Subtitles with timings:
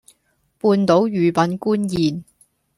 [0.03, 0.03] 半
[0.87, 2.25] 島御品官燕